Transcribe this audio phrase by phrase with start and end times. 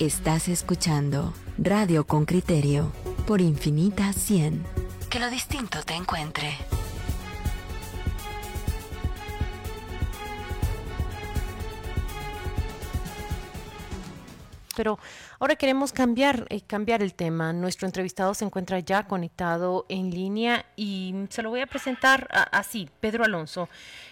[0.00, 2.90] Estás escuchando Radio con Criterio
[3.26, 4.64] por Infinita 100.
[5.10, 6.56] Que lo distinto te encuentre.
[14.74, 14.98] pero
[15.38, 17.52] ahora queremos cambiar, eh, cambiar el tema.
[17.52, 22.88] Nuestro entrevistado se encuentra ya conectado en línea y se lo voy a presentar así.
[23.00, 23.68] Pedro Alonso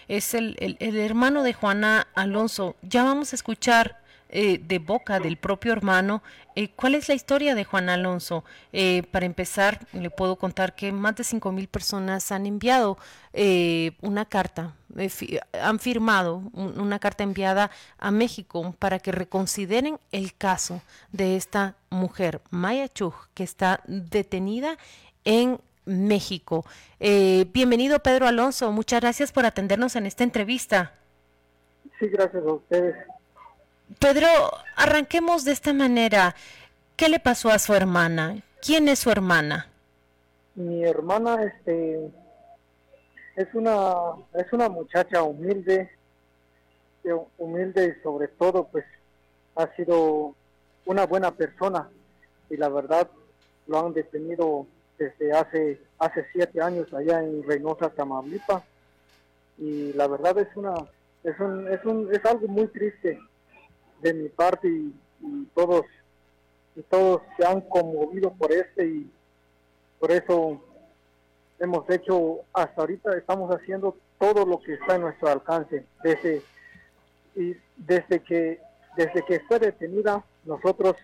[0.07, 2.75] es el, el hermano de Juana Alonso.
[2.83, 3.98] Ya vamos a escuchar
[4.31, 6.21] eh, de boca del propio hermano.
[6.55, 8.43] Eh, ¿Cuál es la historia de Juan Alonso?
[8.71, 12.97] Eh, para empezar, le puedo contar que más de cinco mil personas han enviado
[14.01, 14.75] una carta,
[15.53, 22.41] han firmado una carta enviada a México para que reconsideren el caso de esta mujer,
[22.49, 24.77] Maya Chuj, que está detenida
[25.25, 26.65] en México.
[26.99, 30.93] bienvenido Pedro Alonso, muchas gracias por atendernos en esta entrevista.
[31.99, 32.95] Sí, gracias a ustedes.
[33.97, 34.27] Pedro,
[34.75, 36.35] arranquemos de esta manera.
[36.95, 38.43] ¿Qué le pasó a su hermana?
[38.61, 39.67] ¿Quién es su hermana?
[40.55, 42.11] Mi hermana este
[43.35, 43.93] es una
[44.33, 45.89] es una muchacha humilde,
[47.37, 48.83] humilde y sobre todo pues
[49.55, 50.35] ha sido
[50.85, 51.89] una buena persona
[52.49, 53.07] y la verdad
[53.67, 58.63] lo han detenido desde hace hace siete años allá en Reynosa, Tamaulipas
[59.57, 60.73] y la verdad es una
[61.23, 63.19] es un, es un es algo muy triste
[64.01, 64.93] de mi parte y,
[65.53, 65.85] todos
[66.75, 69.11] y todos se han conmovido por este y
[69.99, 70.61] por eso
[71.59, 75.85] hemos hecho hasta ahorita estamos haciendo todo lo que está en nuestro alcance.
[76.03, 76.41] Desde
[77.35, 78.59] y desde que
[78.95, 80.95] desde que fue detenida nosotros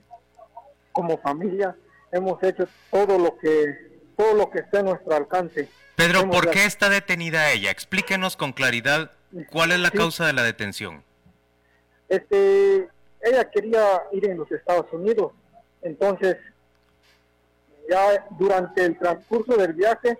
[0.91, 1.75] como familia
[2.11, 5.69] hemos hecho todo lo que todo lo que está en nuestro alcance.
[5.95, 7.69] Pedro ¿por qué está detenida ella?
[7.71, 9.11] explíquenos con claridad
[9.51, 11.04] cuál es la causa de la detención
[12.09, 12.87] este,
[13.21, 15.31] ella quería ir en los Estados Unidos,
[15.81, 16.37] entonces
[17.89, 20.17] ya durante el transcurso del viaje,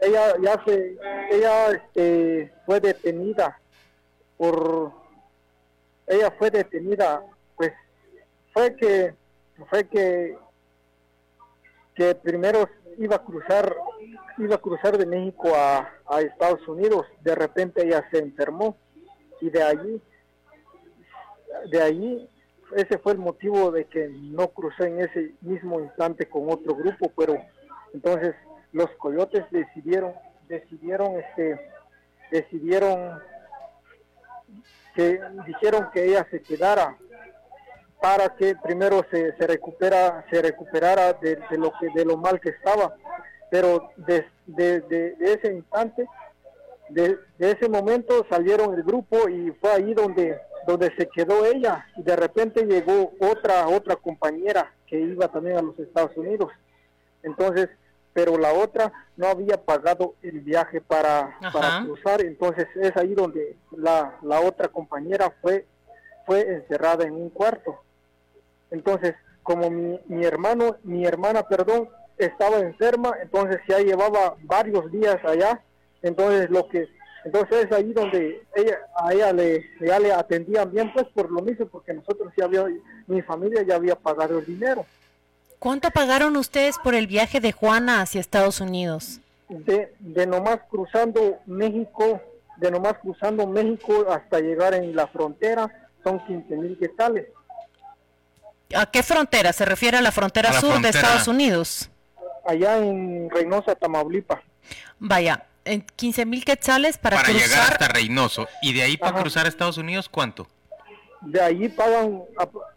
[0.00, 0.96] ella ya se,
[1.30, 3.58] ella este, fue detenida
[4.36, 4.92] por,
[6.06, 7.22] ella fue detenida,
[7.56, 7.72] pues
[8.52, 9.14] fue que,
[9.68, 10.36] fue que,
[11.94, 12.68] que primero
[12.98, 13.76] iba a cruzar,
[14.38, 18.76] iba a cruzar de México a, a Estados Unidos, de repente ella se enfermó
[19.40, 20.00] y de allí
[21.66, 22.28] de ahí
[22.76, 27.10] ese fue el motivo de que no crucé en ese mismo instante con otro grupo,
[27.16, 27.36] pero
[27.94, 28.34] entonces
[28.72, 30.12] los coyotes decidieron,
[30.48, 31.70] decidieron, este,
[32.30, 33.20] decidieron
[34.94, 36.96] que dijeron que ella se quedara
[38.00, 42.50] para que primero se, se recupera, se recuperara de, lo que, de lo mal que
[42.50, 42.94] estaba,
[43.50, 46.06] pero de, de ese instante,
[46.90, 52.02] de, ese momento salieron el grupo y fue ahí donde donde se quedó ella y
[52.02, 56.52] de repente llegó otra otra compañera que iba también a los Estados Unidos.
[57.22, 57.70] Entonces,
[58.12, 63.56] pero la otra no había pagado el viaje para, para cruzar, entonces es ahí donde
[63.74, 65.64] la, la otra compañera fue
[66.26, 67.80] fue encerrada en un cuarto.
[68.70, 75.16] Entonces, como mi, mi hermano, mi hermana, perdón, estaba enferma, entonces ya llevaba varios días
[75.24, 75.62] allá,
[76.02, 76.86] entonces lo que
[77.28, 81.42] entonces es ahí donde ella, a ella le, ya le atendían bien, pues por lo
[81.42, 82.64] mismo, porque nosotros ya había,
[83.06, 84.86] mi familia ya había pagado el dinero.
[85.58, 89.20] ¿Cuánto pagaron ustedes por el viaje de Juana hacia Estados Unidos?
[89.50, 92.18] De, de nomás cruzando México,
[92.56, 97.26] de nomás cruzando México hasta llegar en la frontera, son 15 mil quetzales.
[98.74, 99.52] ¿A qué frontera?
[99.52, 101.90] ¿Se refiere a la frontera sur de Estados Unidos?
[102.46, 104.40] Allá en Reynosa, Tamaulipas.
[104.98, 105.44] Vaya,
[105.96, 108.48] 15 mil quetzales para, para llegar hasta Reynoso.
[108.62, 110.46] ¿Y de ahí para cruzar a Estados Unidos cuánto?
[111.20, 112.22] De ahí pagan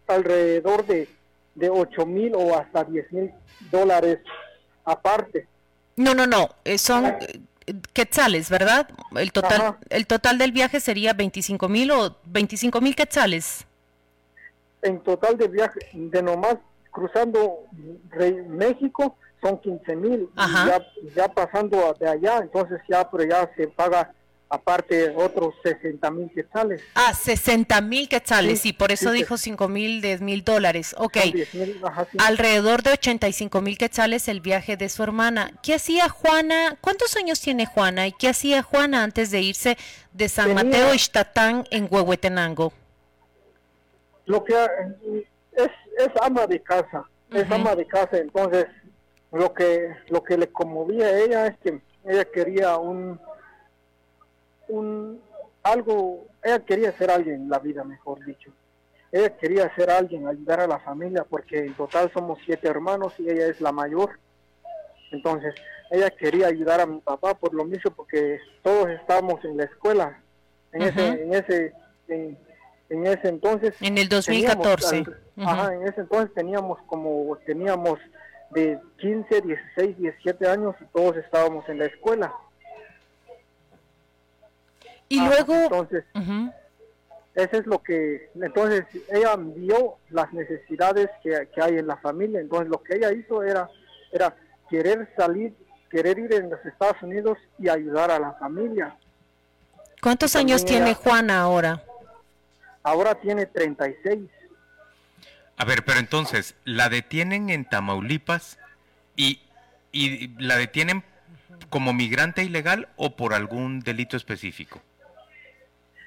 [0.07, 1.07] alrededor de,
[1.55, 3.31] de 8 mil o hasta 10 mil
[3.71, 4.19] dólares
[4.83, 5.47] aparte.
[5.95, 7.41] No, no, no, eh, son eh,
[7.93, 8.89] quetzales, ¿verdad?
[9.15, 13.65] El total, el total del viaje sería 25 mil o 25 mil quetzales.
[14.81, 16.57] En total de viaje, de nomás
[16.91, 17.65] cruzando
[18.47, 24.13] México, son 15 mil, ya, ya pasando de allá, entonces ya, pero ya se paga
[24.51, 26.81] aparte otros 60 mil quetzales.
[26.93, 30.93] Ah, 60 mil quetzales, sí, por eso dijo 5 mil, 10 mil dólares.
[30.97, 31.17] Ok,
[32.19, 35.51] alrededor de 85 mil quetzales el viaje de su hermana.
[35.63, 36.77] ¿Qué hacía Juana?
[36.81, 38.07] ¿Cuántos años tiene Juana?
[38.07, 39.77] ¿Y qué hacía Juana antes de irse
[40.11, 42.73] de San Mateo Ixtatán en Huehuetenango?
[44.25, 44.53] Lo que
[45.53, 48.65] es, es ama de casa, es ama de casa, entonces
[49.31, 53.19] lo que lo que le conmovía a ella es que ella quería un
[54.67, 55.21] un
[55.63, 58.51] algo ella quería ser alguien en la vida mejor dicho
[59.11, 63.29] ella quería ser alguien, ayudar a la familia, porque en total somos siete hermanos y
[63.29, 64.19] ella es la mayor.
[65.11, 65.53] Entonces,
[65.89, 70.21] ella quería ayudar a mi papá por lo mismo, porque todos estábamos en la escuela.
[70.71, 71.73] En ese, en ese,
[72.07, 73.75] en, ese entonces.
[73.81, 75.03] En el 2014.
[75.37, 77.99] Ajá, en ese entonces teníamos como, teníamos
[78.53, 82.33] de 15, 16, 17 años y todos estábamos en la escuela.
[85.09, 85.53] Y luego...
[85.53, 86.05] Entonces,
[87.33, 92.67] eso es lo que, entonces ella vio las necesidades que, hay en la familia, entonces
[92.67, 93.69] lo que ella hizo era,
[94.11, 94.35] era
[94.69, 95.53] querer salir,
[95.89, 98.97] querer ir en los Estados Unidos y ayudar a la familia.
[100.01, 101.81] ¿Cuántos años tiene Juana ahora?
[102.83, 104.29] Ahora tiene 36.
[105.61, 108.57] A ver, pero entonces, ¿la detienen en Tamaulipas
[109.15, 109.41] y,
[109.91, 111.03] y la detienen
[111.69, 114.81] como migrante ilegal o por algún delito específico?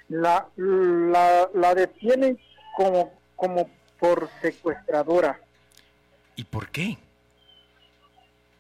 [0.09, 2.37] la, la, la detienen
[2.77, 3.71] como, como
[4.01, 5.39] por secuestradora.
[6.35, 6.99] ¿Y por qué?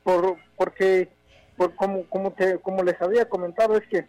[0.04, 1.08] Por, porque,
[1.56, 4.06] por, como, como, te, como les había comentado, es que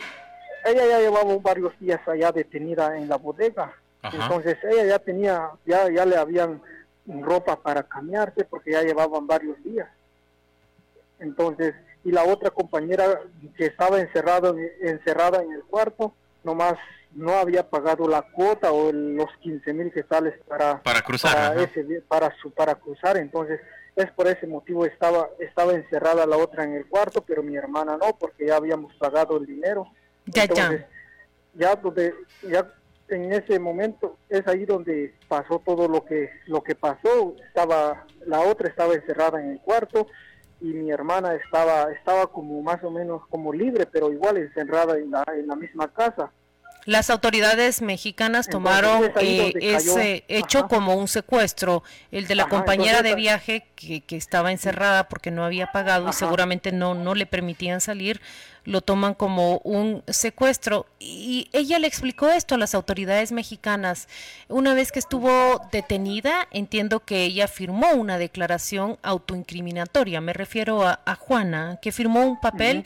[0.66, 3.74] ella ya llevaba varios días allá detenida en la bodega.
[4.04, 6.62] Entonces ella ya tenía, ya, ya le habían
[7.08, 9.88] ropa para cambiarse porque ya llevaban varios días.
[11.20, 13.22] Entonces, y la otra compañera
[13.58, 16.14] que estaba encerrado, encerrada en el cuarto,
[16.44, 16.76] nomás
[17.14, 21.64] no había pagado la cuota o los 15 mil que sales para para cruzar para,
[21.64, 23.18] ese, para, su, para cruzar.
[23.18, 23.62] Entonces
[23.96, 27.98] es por ese motivo estaba estaba encerrada la otra en el cuarto pero mi hermana
[27.98, 29.88] no porque ya habíamos pagado el dinero.
[30.26, 30.44] Ya.
[30.44, 30.86] Entonces,
[31.54, 32.14] ya donde
[32.44, 32.70] ya
[33.10, 37.36] en ese momento es ahí donde pasó todo lo que lo que pasó.
[37.48, 40.08] Estaba la otra estaba encerrada en el cuarto
[40.62, 45.12] y mi hermana estaba estaba como más o menos como libre pero igual encerrada en
[45.12, 46.32] la, en la misma casa.
[46.86, 51.82] Las autoridades mexicanas tomaron eh, ese hecho como un secuestro,
[52.12, 56.14] el de la compañera de viaje que, que, estaba encerrada porque no había pagado y
[56.14, 58.22] seguramente no, no le permitían salir,
[58.66, 60.88] lo toman como un secuestro.
[61.00, 64.08] Y ella le explicó esto a las autoridades mexicanas.
[64.50, 71.16] Una vez que estuvo detenida, entiendo que ella firmó una declaración autoincriminatoria, me refiero a,
[71.16, 72.86] Juana, que firmó un papel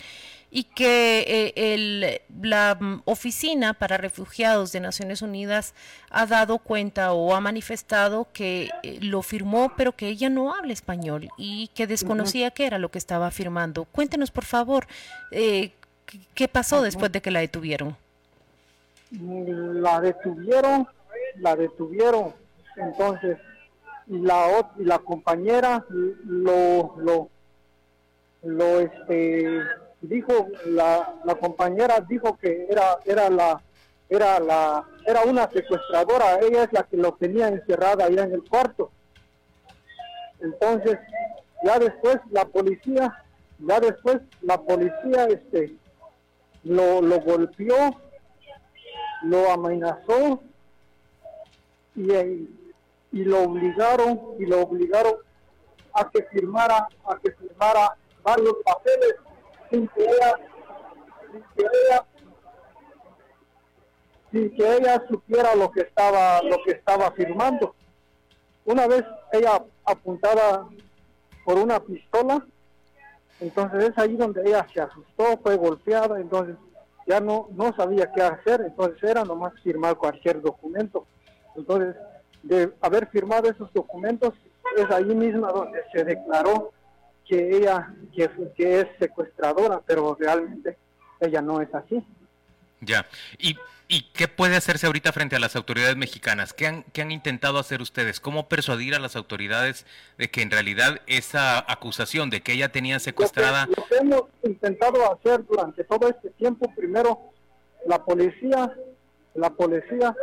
[0.52, 5.76] y que eh, el, la mm, Oficina para Refugiados de Naciones Unidas
[6.10, 10.74] ha dado cuenta o ha manifestado que eh, lo firmó, pero que ella no habla
[10.74, 13.86] español y que desconocía qué era lo que estaba firmando.
[13.86, 14.88] Cuéntenos, por favor,
[15.32, 15.72] eh,
[16.34, 17.96] ¿qué pasó después de que la detuvieron?
[19.12, 20.88] La detuvieron,
[21.38, 22.34] la detuvieron,
[22.76, 23.38] entonces,
[24.08, 27.30] y la, la compañera lo, lo,
[28.44, 29.62] lo, este
[30.02, 33.62] dijo la, la compañera dijo que era era la
[34.10, 38.44] era la era una secuestradora ella es la que lo tenía encerrada allá en el
[38.44, 38.92] cuarto.
[40.40, 40.98] Entonces
[41.64, 43.24] ya después la policía
[43.60, 45.76] ya después la policía este
[46.64, 48.00] lo, lo golpeó
[49.24, 50.42] lo amenazó
[51.96, 52.14] y,
[53.12, 55.16] y lo obligaron y lo obligaron
[55.94, 59.16] a que firmara a que firmara varios papeles
[59.70, 60.36] sin que ella,
[64.32, 67.76] sin que ella, supiera lo que estaba, lo que estaba firmando.
[68.66, 70.68] Una vez ella apuntada
[71.46, 72.46] por una pistola,
[73.40, 76.56] entonces es ahí donde ella se asustó, fue golpeada, entonces
[77.08, 81.08] ya no, no sabía qué hacer, entonces era nomás firmar cualquier documento.
[81.56, 81.96] Entonces,
[82.44, 84.34] de haber firmado esos documentos,
[84.78, 86.72] es ahí misma donde se declaró
[87.30, 90.78] que ella que, es secuestradora, pero realmente
[91.20, 92.04] ella no es así.
[92.82, 93.06] Ya.
[93.38, 93.56] ¿Y,
[93.88, 96.54] ¿Y qué puede hacerse ahorita frente a las autoridades mexicanas?
[96.54, 98.20] ¿Qué han, ¿Qué han intentado hacer ustedes?
[98.20, 99.86] ¿Cómo persuadir a las autoridades
[100.18, 103.68] de que en realidad esa acusación de que ella tenía secuestrada...
[103.68, 107.20] Lo que, hemos intentado hacer durante todo este tiempo, primero,
[107.86, 108.74] la policía,
[109.36, 110.16] la policía,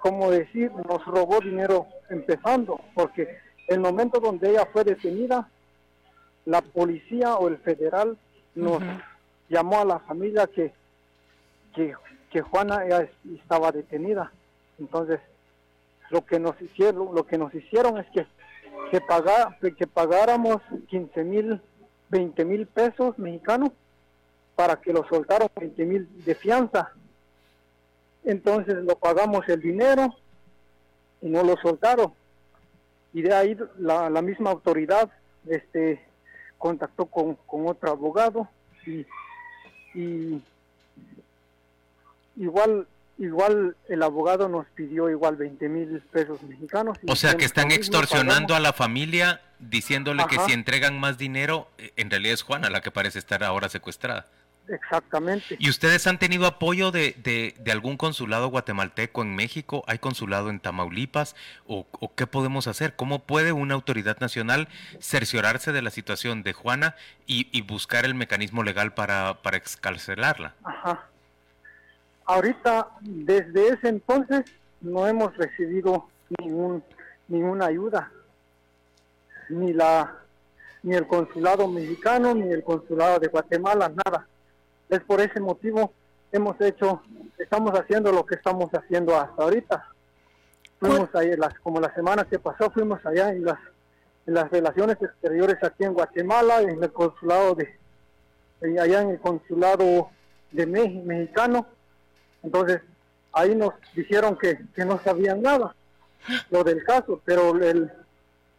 [0.00, 3.28] como decir, nos robó dinero empezando, porque
[3.68, 5.48] el momento donde ella fue detenida,
[6.46, 8.16] la policía o el federal
[8.54, 8.82] nos
[9.48, 10.72] llamó a la familia que,
[11.74, 11.94] que,
[12.40, 12.82] Juana
[13.34, 14.32] estaba detenida.
[14.78, 15.20] Entonces,
[16.10, 18.26] lo que nos hicieron, lo que nos hicieron es que
[18.90, 21.60] que, que pagáramos 15 mil,
[22.08, 23.70] 20 mil pesos mexicanos
[24.56, 26.92] para que lo soltaran 20 mil de fianza.
[28.24, 30.14] Entonces lo pagamos el dinero
[31.20, 32.12] y no lo soltaron
[33.18, 35.10] y de ahí la, la misma autoridad
[35.48, 36.00] este
[36.56, 38.48] contactó con, con otro abogado
[38.86, 40.40] y,
[42.36, 42.86] igual
[43.18, 46.96] igual el abogado nos pidió igual 20 mil pesos mexicanos.
[47.08, 51.90] O sea que están extorsionando a la familia diciéndole que si entregan más dinero, eh,
[51.96, 54.26] en realidad es Juana la que parece estar ahora secuestrada.
[54.68, 55.56] Exactamente.
[55.58, 59.82] ¿Y ustedes han tenido apoyo de, de, algún consulado guatemalteco en México?
[59.86, 61.36] ¿Hay consulado en Tamaulipas?
[61.66, 62.94] ¿O, qué podemos hacer?
[62.94, 64.68] ¿Cómo puede una autoridad nacional
[65.00, 66.96] cerciorarse de la situación de Juana
[67.26, 70.54] y, y buscar el mecanismo legal para, para excarcelarla?
[70.64, 71.06] Ajá.
[72.26, 74.44] Ahorita, desde ese entonces,
[74.80, 76.08] no hemos recibido
[76.38, 76.84] ningún,
[77.28, 78.12] ninguna ayuda.
[79.48, 80.14] Ni la
[80.82, 84.26] ni el consulado mexicano, ni el consulado de Guatemala, nada.
[84.88, 85.92] Es por ese motivo
[86.32, 87.02] hemos hecho,
[87.38, 89.86] estamos haciendo lo que estamos haciendo hasta ahorita.
[90.78, 93.58] Fuimos ahí, las, como la semana que pasó, fuimos allá en las,
[94.26, 97.78] en las relaciones exteriores aquí en Guatemala, en el consulado de,
[98.78, 100.10] allá en el consulado
[100.52, 101.66] de México, mexicano.
[102.42, 102.80] Entonces,
[103.32, 105.74] ahí nos dijeron que, que no sabían nada,
[106.50, 107.90] lo del caso, pero el,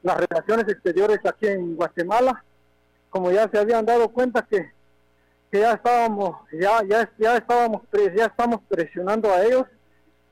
[0.03, 2.43] las relaciones exteriores aquí en Guatemala,
[3.09, 4.71] como ya se habían dado cuenta que
[5.51, 7.82] que ya estábamos, ya, ya, ya estábamos,
[8.15, 9.65] ya estamos presionando a ellos.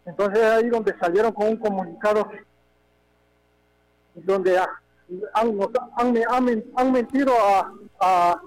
[0.06, 2.30] Entonces ahí donde salieron con un comunicado
[4.16, 4.68] donde han,
[5.34, 8.42] han, han, mentido a, a,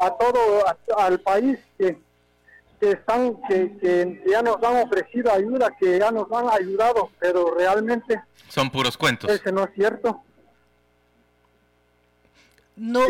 [0.00, 0.64] a todo
[0.96, 1.98] al país que,
[2.80, 7.54] que están que, que, ya nos han ofrecido ayuda, que ya nos han ayudado, pero
[7.54, 9.30] realmente son puros cuentos.
[9.30, 10.22] Ese no es cierto.
[12.76, 13.06] No,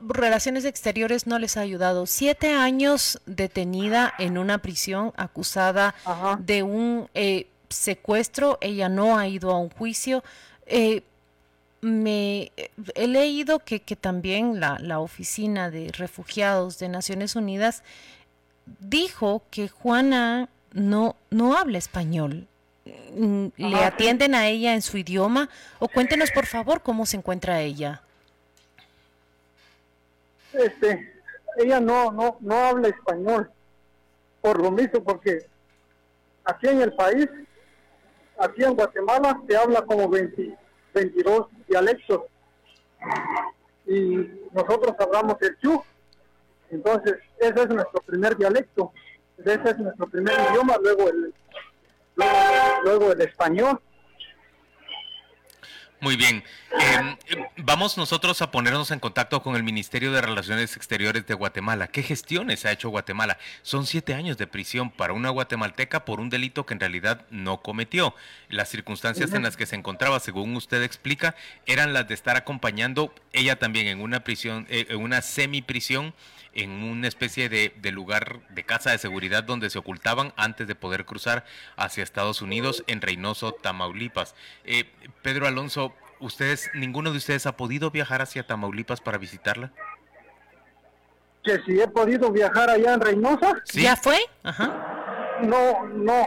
[0.00, 2.06] Relaciones Exteriores no les ha ayudado.
[2.06, 5.94] Siete años detenida en una prisión acusada
[6.40, 8.58] de un eh, secuestro.
[8.60, 10.24] Ella no ha ido a un juicio.
[10.66, 11.02] Eh,
[11.80, 12.50] me
[12.94, 17.84] he leído que, que también la, la, Oficina de Refugiados de Naciones Unidas
[18.80, 22.48] dijo que Juana no, no habla español.
[23.16, 25.48] Mm, ¿Le atienden a ella en su idioma?
[25.78, 28.02] O cuéntenos por favor cómo se encuentra ella
[30.58, 31.12] este,
[31.56, 33.50] ella no, no, no habla español,
[34.40, 35.46] por lo mismo, porque
[36.44, 37.28] aquí en el país,
[38.38, 40.56] aquí en Guatemala, se habla como 20,
[40.94, 42.22] 22 dialectos.
[43.86, 44.16] Y
[44.52, 45.82] nosotros hablamos el chu.
[46.70, 48.92] Entonces, ese es nuestro primer dialecto.
[49.38, 51.34] Ese es nuestro primer idioma, luego el,
[52.84, 53.80] luego el español.
[56.00, 56.44] Muy bien.
[56.78, 57.16] Em,
[57.56, 61.88] vamos nosotros a ponernos en contacto con el Ministerio de Relaciones Exteriores de Guatemala.
[61.88, 63.36] ¿Qué gestiones ha hecho Guatemala?
[63.62, 67.62] Son siete años de prisión para una guatemalteca por un delito que en realidad no
[67.62, 68.14] cometió.
[68.48, 71.34] Las circunstancias en las que se encontraba, según usted explica,
[71.66, 76.14] eran las de estar acompañando ella también en una prisión, eh, en una semi prisión
[76.54, 81.04] en una especie de, lugar de casa de seguridad donde se ocultaban antes de poder
[81.04, 81.44] cruzar
[81.76, 84.34] hacia Estados Unidos en Reynoso, Tamaulipas.
[84.64, 84.84] Eh,
[85.22, 89.72] Pedro Alonso, ¿ustedes, ninguno de ustedes ha podido viajar hacia Tamaulipas para visitarla?
[91.44, 93.62] Que si he podido viajar allá en Reynosa.
[93.72, 94.18] ¿Ya fue?
[94.42, 95.38] Ajá.
[95.42, 96.26] No, no.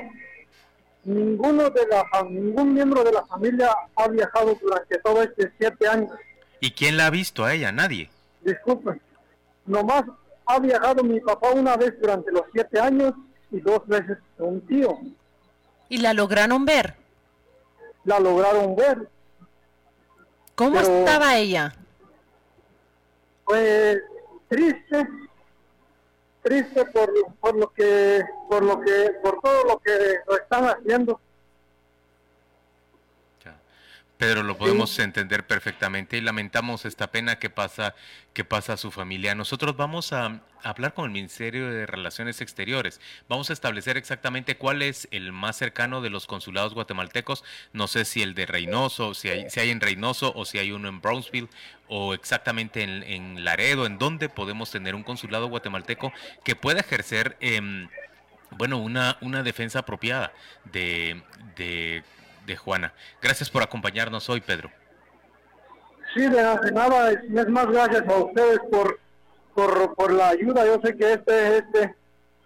[1.04, 6.12] Ninguno de la, ningún miembro de la familia ha viajado durante todo este siete años.
[6.60, 7.72] ¿Y quién la ha visto a ella?
[7.72, 8.10] Nadie.
[8.44, 9.02] Disculpen
[9.72, 10.04] nomás
[10.46, 13.14] ha viajado mi papá una vez durante los siete años
[13.50, 15.00] y dos veces un tío.
[15.90, 16.96] ¿Y la lograron ver?
[18.04, 19.10] La lograron ver.
[20.56, 21.74] ¿Cómo estaba ella?
[23.46, 24.02] Pues
[24.48, 25.08] triste,
[26.44, 29.92] triste por, por lo que, por lo que, por todo lo que
[30.28, 31.20] lo están haciendo.
[34.22, 37.96] Pedro, lo podemos entender perfectamente y lamentamos esta pena que pasa,
[38.34, 39.34] que pasa a su familia.
[39.34, 43.02] Nosotros vamos a hablar con el Ministerio de Relaciones Exteriores.
[43.28, 47.44] Vamos a establecer exactamente cuál es el más cercano de los consulados guatemaltecos.
[47.74, 50.72] No sé si el de Reynoso, si hay, si hay en Reynoso o si hay
[50.72, 51.50] uno en Brownsville
[51.88, 57.90] o exactamente en, Laredo, en donde podemos tener un consulado guatemalteco que pueda ejercer, em,
[58.52, 60.32] bueno, una, una defensa apropiada
[60.72, 61.24] de,
[61.56, 62.04] de
[62.46, 62.94] de Juana.
[63.22, 64.72] Gracias por acompañarnos hoy, Pedro.
[66.14, 69.00] Sí, de, nada, es, más gracias a ustedes por,
[69.96, 70.66] por, la ayuda.
[70.66, 71.96] Yo sé que este, este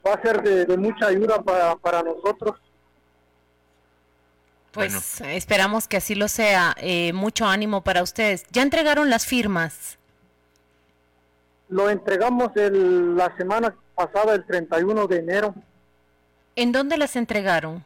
[0.06, 2.60] va a ser de, mucha ayuda para, para nosotros.
[4.72, 6.76] Pues esperamos que así lo sea.
[6.78, 8.46] Eh, mucho ánimo para ustedes.
[8.52, 9.98] ¿Ya entregaron las firmas?
[11.70, 15.56] Lo entregamos el, la semana pasada, el 31 de enero.
[16.56, 17.84] ¿En dónde las entregaron?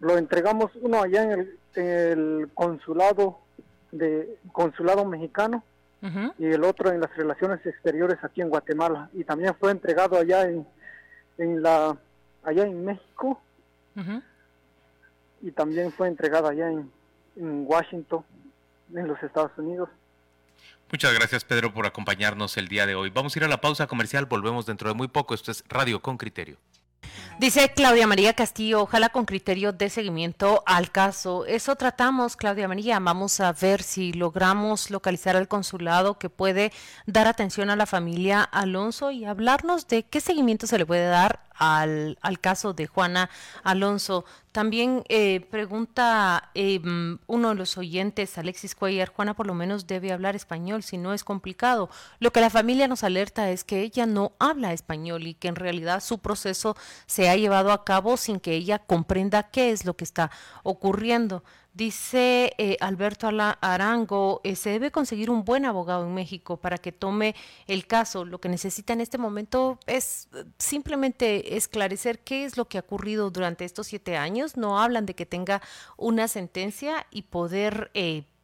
[0.00, 3.38] Lo entregamos uno allá en el, consulado
[3.92, 5.62] de consulado mexicano
[6.38, 10.44] y el otro en las relaciones exteriores aquí en Guatemala y también fue entregado allá
[10.44, 10.66] en,
[11.36, 11.96] en la
[12.42, 13.40] allá en México
[15.42, 16.90] y también fue entregada allá en,
[17.36, 18.24] en Washington,
[18.94, 19.88] en los Estados Unidos.
[20.90, 23.10] Muchas gracias Pedro por acompañarnos el día de hoy.
[23.10, 25.34] Vamos a ir a la pausa comercial, volvemos dentro de muy poco.
[25.34, 26.56] Esto es Radio con Criterio.
[27.38, 31.46] Dice Claudia María Castillo, ojalá con criterio de seguimiento al caso.
[31.46, 32.98] Eso tratamos, Claudia María.
[32.98, 36.70] Vamos a ver si logramos localizar al consulado que puede
[37.06, 41.49] dar atención a la familia Alonso y hablarnos de qué seguimiento se le puede dar
[41.60, 43.30] al, al caso de Juana
[43.62, 44.24] Alonso.
[44.50, 46.80] También eh, pregunta eh,
[47.28, 51.14] uno de los oyentes, Alexis Cuellar, Juana por lo menos debe hablar español, si no
[51.14, 51.88] es complicado.
[52.18, 55.54] Lo que la familia nos alerta es que ella no habla español y que en
[55.54, 56.76] realidad su proceso
[57.06, 60.32] se ha llevado a cabo sin que ella comprenda qué es lo que está
[60.64, 61.44] ocurriendo.
[61.72, 66.90] Dice eh, Alberto Arango, eh, se debe conseguir un buen abogado en México para que
[66.90, 67.36] tome
[67.68, 68.24] el caso.
[68.24, 72.80] Lo que necesita en este momento es eh, simplemente esclarecer qué es lo que ha
[72.80, 74.56] ocurrido durante estos siete años.
[74.56, 75.62] No hablan de que tenga
[75.96, 77.92] una sentencia y poder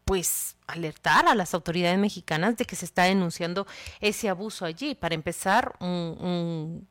[0.05, 3.67] pues alertar a las autoridades mexicanas de que se está denunciando
[4.01, 4.95] ese abuso allí.
[4.95, 6.87] Para empezar, un un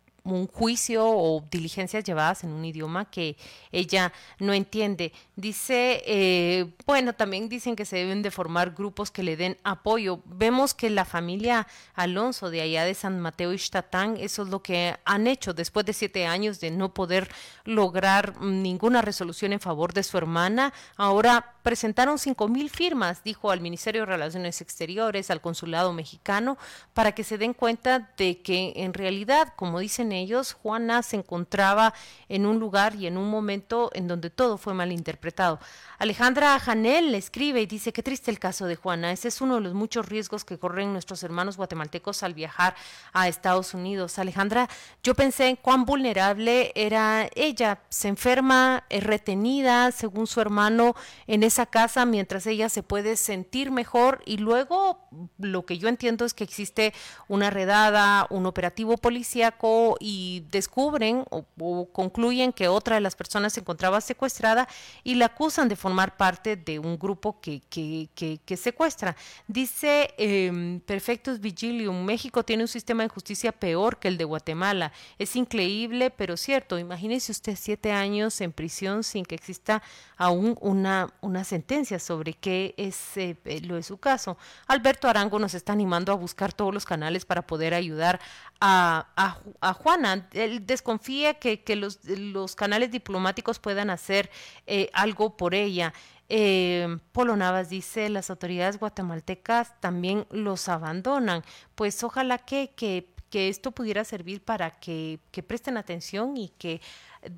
[0.47, 3.37] juicio o diligencias llevadas en un idioma que
[3.71, 5.13] ella no entiende.
[5.35, 10.21] Dice, eh, bueno, también dicen que se deben de formar grupos que le den apoyo.
[10.25, 14.61] Vemos que la familia Alonso de allá de San Mateo y Xtatán, eso es lo
[14.61, 17.29] que han hecho después de siete años de no poder
[17.63, 20.73] lograr ninguna resolución en favor de su hermana.
[20.97, 26.59] Ahora presentaron cinco mil firmas, dijo al Ministerio de Relaciones Exteriores, al Consulado Mexicano,
[26.93, 31.95] para que se den cuenta de que en realidad, como dicen ellos, Juana se encontraba
[32.29, 35.59] en un lugar y en un momento en donde todo fue mal interpretado.
[35.97, 39.61] Alejandra Janel escribe y dice, qué triste el caso de Juana, ese es uno de
[39.61, 42.75] los muchos riesgos que corren nuestros hermanos guatemaltecos al viajar
[43.11, 44.19] a Estados Unidos.
[44.19, 44.69] Alejandra,
[45.01, 50.95] yo pensé en cuán vulnerable era ella, se enferma, es retenida, según su hermano,
[51.25, 54.99] en esa casa mientras ella se puede sentir mejor y luego
[55.39, 56.93] lo que yo entiendo es que existe
[57.29, 61.45] una redada, un operativo policíaco y descubren o,
[61.93, 64.67] concluyen que otra de las personas se encontraba secuestrada
[65.05, 69.15] y la acusan de formar parte de un grupo que, que, que, secuestra.
[69.47, 74.91] Dice eh, Perfectus Vigilium, México tiene un sistema de justicia peor que el de Guatemala.
[75.17, 76.77] Es increíble, pero cierto.
[76.77, 79.81] Imagínese usted siete años en prisión sin que exista
[80.17, 84.37] aún una, una sentencia sobre qué es eh, lo de su caso.
[84.67, 88.19] Alberto Arango nos está animando a buscar todos los canales para poder ayudar
[88.59, 90.27] a, a, a Juana.
[90.33, 94.29] Él desconfía que, que los, los, canales diplomáticos puedan hacer
[94.67, 95.93] eh, algo por ella
[96.27, 101.43] eh, Polo Navas dice, las autoridades guatemaltecas también los abandonan.
[101.75, 106.81] Pues ojalá que, que, que esto pudiera servir para que, que, presten atención y que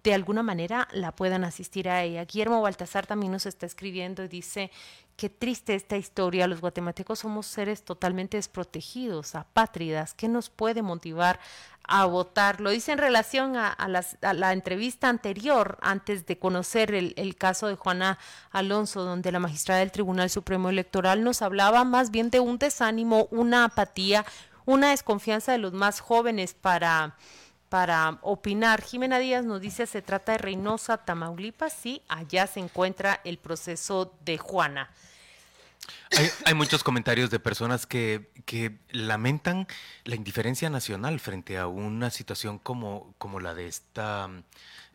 [0.03, 2.25] de alguna manera la puedan asistir a ella.
[2.25, 4.71] Guillermo Baltasar también nos está escribiendo y dice,
[5.15, 11.39] qué triste esta historia, los guatemaltecos somos seres totalmente desprotegidos, apátridas, ¿qué nos puede motivar
[11.87, 12.59] a votar.
[12.61, 13.75] Lo dice en relación a,
[14.33, 18.19] la entrevista anterior, antes de conocer el, el, caso de Juana
[18.51, 23.27] Alonso, donde la magistrada del Tribunal Supremo Electoral nos hablaba más bien de un desánimo,
[23.31, 24.25] una apatía,
[24.67, 27.15] una desconfianza de los más jóvenes para
[27.69, 28.81] para opinar.
[28.81, 34.13] Jimena Díaz nos dice, se trata de Reynosa, Tamaulipas, sí, allá se encuentra el proceso
[34.23, 34.89] de Juana.
[36.45, 39.67] Hay, muchos comentarios de personas que, que, lamentan
[40.03, 44.29] la indiferencia nacional frente a una situación como, como la de esta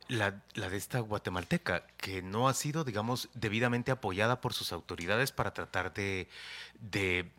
[0.08, 5.32] la, la, de esta guatemalteca, que no ha sido, digamos, debidamente apoyada por sus autoridades
[5.32, 6.28] para tratar de,
[6.80, 7.30] de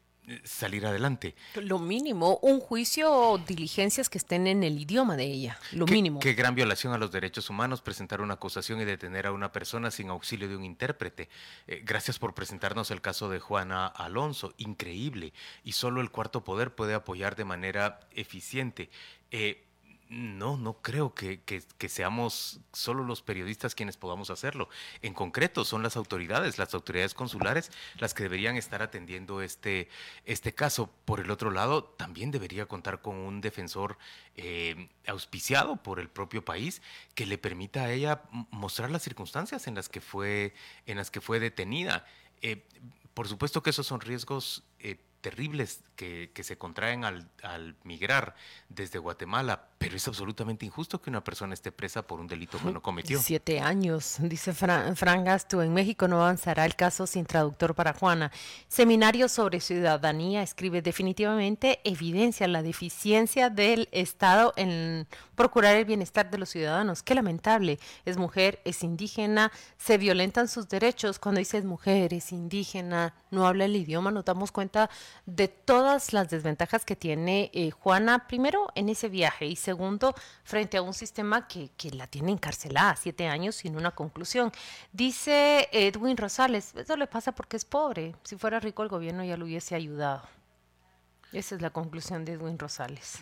[0.43, 1.35] salir adelante.
[1.55, 6.19] Lo mínimo, un juicio o diligencias que estén en el idioma de ella, lo mínimo.
[6.19, 9.91] Qué gran violación a los derechos humanos presentar una acusación y detener a una persona
[9.91, 11.29] sin auxilio de un intérprete.
[11.67, 15.33] Eh, gracias por presentarnos el caso de Juana Alonso, increíble.
[15.63, 18.89] Y solo el cuarto poder puede apoyar de manera eficiente.
[19.31, 19.63] Eh,
[20.13, 21.41] no, no creo que,
[21.87, 24.69] seamos solo los periodistas quienes podamos hacerlo.
[25.01, 29.89] En concreto, son las autoridades, las autoridades consulares, las que deberían estar atendiendo este,
[30.25, 30.89] este caso.
[31.05, 33.97] Por el otro lado, también debería contar con un defensor
[34.35, 36.81] eh, auspiciado por el propio país
[37.15, 38.21] que le permita a ella
[38.51, 40.53] mostrar las circunstancias en las que fue,
[40.85, 42.05] en las que fue detenida.
[42.41, 42.63] Eh,
[43.13, 44.63] por supuesto que esos son riesgos.
[44.79, 47.25] Eh, terribles que, se contraen al,
[47.83, 48.35] migrar
[48.67, 52.71] desde Guatemala, pero es absolutamente injusto que una persona esté presa por un delito que
[52.71, 53.21] no cometió.
[53.21, 55.23] Siete años, dice Fran, Fran.
[55.25, 58.31] En México no avanzará el caso sin traductor para Juana.
[58.67, 66.37] Seminario sobre ciudadanía escribe definitivamente evidencia la deficiencia del Estado en procurar el bienestar de
[66.37, 67.01] los ciudadanos.
[67.01, 67.79] Qué lamentable.
[68.03, 71.19] Es mujer, es indígena, se violentan sus derechos.
[71.19, 74.89] Cuando dices mujer, es indígena, no habla el idioma, nos damos cuenta
[75.25, 80.77] de todas las desventajas que tiene eh, Juana, primero en ese viaje y segundo frente
[80.77, 84.51] a un sistema que, que la tiene encarcelada siete años sin una conclusión.
[84.91, 88.15] Dice Edwin Rosales, eso le pasa porque es pobre.
[88.23, 90.23] Si fuera rico el gobierno ya lo hubiese ayudado.
[91.31, 93.19] Esa es la conclusión de Edwin Rosales.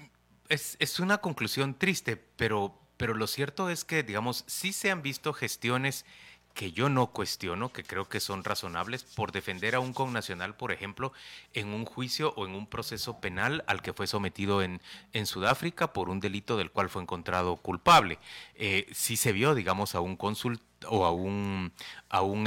[0.49, 5.01] Es, es una conclusión triste, pero, pero lo cierto es que, digamos, sí se han
[5.01, 6.05] visto gestiones
[6.53, 10.71] que yo no cuestiono, que creo que son razonables, por defender a un connacional, por
[10.71, 11.13] ejemplo,
[11.53, 14.81] en un juicio o en un proceso penal al que fue sometido en,
[15.25, 18.17] Sudáfrica por un delito del cual fue encontrado culpable.
[18.55, 21.71] Eh, sí se vio, digamos, a un cónsul o a un,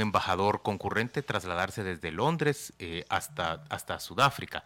[0.01, 4.63] embajador concurrente trasladarse desde Londres eh, hasta Sudáfrica.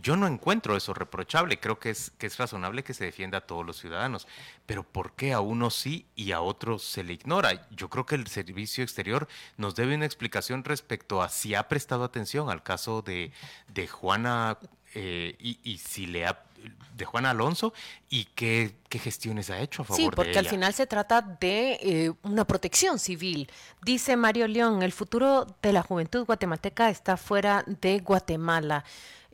[0.00, 3.46] Yo no encuentro eso reprochable, creo que es, que es razonable que se defienda a
[3.46, 4.26] todos los ciudadanos,
[4.66, 7.68] pero ¿por qué a unos sí y a otros se le ignora?
[7.70, 12.04] Yo creo que el Servicio Exterior nos debe una explicación respecto a si ha prestado
[12.04, 13.32] atención al caso de,
[13.68, 14.58] de Juana
[14.94, 16.44] eh, y si le ha
[16.96, 17.72] de Juan Alonso
[18.08, 21.20] y qué, qué, gestiones ha hecho a favor de Sí, porque al final se trata
[21.22, 23.50] de eh, una protección civil.
[23.82, 28.84] Dice Mario León, el futuro de la juventud guatemalteca está fuera de Guatemala.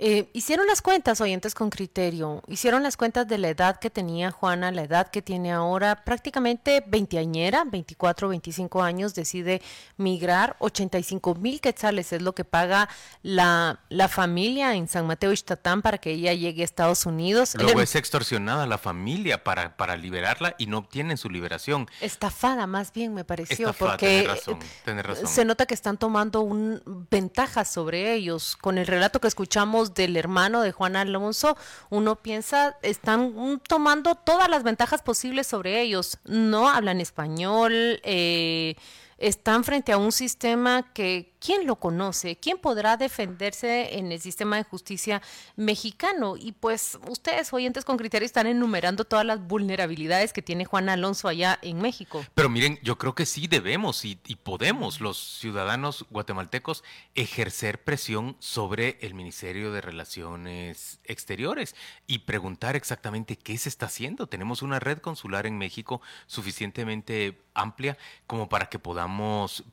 [0.01, 4.31] Eh, hicieron las cuentas, oyentes con criterio, hicieron las cuentas de la edad que tenía
[4.31, 9.61] Juana, la edad que tiene ahora, prácticamente veinteañera, 24, 25 años, decide
[9.97, 12.89] migrar, 85 mil quetzales es lo que paga
[13.25, 17.18] la, la familia en San Mateo Ixtatán para que ella llegue a Estados Unidos.
[17.55, 21.89] Luego es extorsionada la familia para, para liberarla y no obtienen su liberación.
[22.01, 24.29] Estafada más bien me pareció, porque
[25.27, 28.57] se nota que están tomando un, ventaja sobre ellos.
[28.57, 31.57] Con el relato que escuchamos del hermano de Juan Alonso,
[31.91, 36.19] uno piensa, están tomando todas las ventajas posibles sobre ellos.
[36.25, 38.77] No hablan español, eh,
[39.19, 42.37] están frente a un sistema que ¿quién lo conoce?
[42.37, 45.23] ¿Quién podrá defenderse en el sistema de justicia
[45.57, 46.37] mexicano?
[46.37, 51.29] Y pues ustedes, oyentes con criterio, están enumerando todas las vulnerabilidades que tiene Juan Alonso
[51.29, 52.25] allá en México.
[52.35, 58.99] Pero miren, yo creo que sí debemos y, podemos los ciudadanos guatemaltecos ejercer presión sobre
[59.01, 61.75] el Ministerio de Relaciones Exteriores
[62.07, 64.27] y preguntar exactamente qué se está haciendo.
[64.27, 69.08] Tenemos una red consular en México suficientemente amplia como para que podamos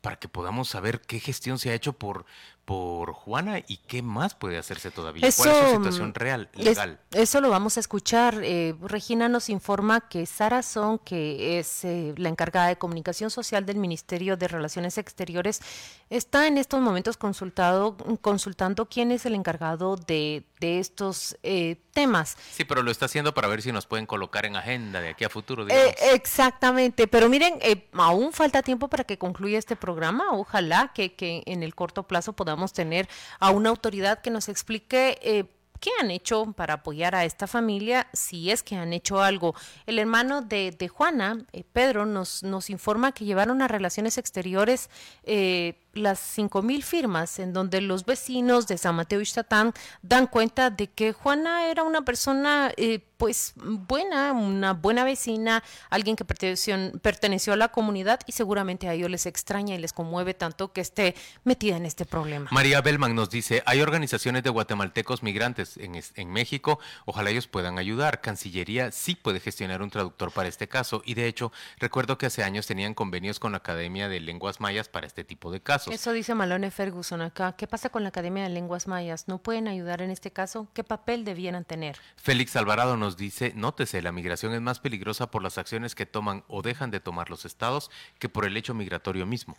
[0.02, 2.26] para que podamos saber qué gestión se ha hecho por,
[2.65, 5.30] por Juana y qué más puede hacerse todavía.
[5.38, 6.99] ¿Cuál es su situación real, legal?
[7.12, 8.41] eso lo vamos a escuchar.
[8.43, 13.67] Eh, Regina nos informa que Sara Son, que es eh, la encargada de comunicación social
[13.67, 15.62] del Ministerio de Relaciones Exteriores,
[16.10, 22.36] está en estos momentos consultado, consultando quién es el encargado de, de estos eh, temas.
[22.51, 25.23] Sí, pero lo está haciendo para ver si nos pueden colocar en agenda de aquí
[25.23, 25.67] a futuro.
[26.13, 27.60] exactamente, pero miren,
[27.93, 30.32] aún falta tiempo para que concluya este programa.
[30.32, 33.07] Ojalá que, que en el corto plazo podamos tener
[33.39, 35.45] a una autoridad que nos explique eh,
[35.79, 39.55] qué han hecho para apoyar a esta familia, si es que han hecho algo.
[39.85, 44.89] El hermano de, de Juana, eh, Pedro, nos, nos informa que llevaron a Relaciones Exteriores
[45.23, 50.88] eh, las 5.000 firmas en donde los vecinos de San Mateo Ixtatán dan cuenta de
[50.88, 57.53] que Juana era una persona eh, pues buena, una buena vecina, alguien que perteneció, perteneció
[57.53, 61.15] a la comunidad y seguramente a ellos les extraña y les conmueve tanto que esté
[61.43, 62.49] metida en este problema.
[62.51, 67.79] María Belman nos dice, hay organizaciones de guatemaltecos migrantes en, en México, ojalá ellos puedan
[67.79, 68.21] ayudar.
[68.21, 72.43] Cancillería sí puede gestionar un traductor para este caso y de hecho recuerdo que hace
[72.43, 75.85] años tenían convenios con la Academia de Lenguas Mayas para este tipo de casos.
[75.91, 77.54] Eso dice Malone Ferguson acá.
[77.54, 79.28] ¿Qué pasa con la Academia de Lenguas Mayas?
[79.28, 80.67] ¿No pueden ayudar en este caso?
[80.74, 81.98] ¿Qué papel debieran tener?
[82.15, 86.43] Félix Alvarado nos dice, nótese, la migración es más peligrosa por las acciones que toman
[86.48, 89.56] o dejan de tomar los estados que por el hecho migratorio mismo.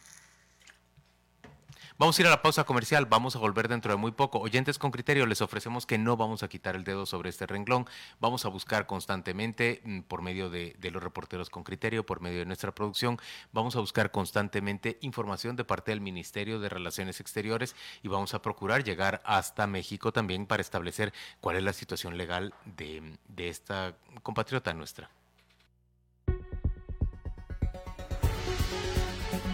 [1.98, 4.38] Vamos a ir a la pausa comercial, vamos a volver dentro de muy poco.
[4.38, 7.86] Oyentes con criterio, les ofrecemos que no vamos a quitar el dedo sobre este renglón,
[8.20, 12.44] vamos a buscar constantemente mm, por medio de, los reporteros con criterio, por medio de
[12.44, 13.18] nuestra producción,
[13.50, 18.42] vamos a buscar constantemente información de parte del Ministerio de Relaciones Exteriores y vamos a
[18.42, 23.94] procurar llegar hasta México también para establecer cuál es la situación legal de, de esta
[24.22, 25.08] compatriota nuestra.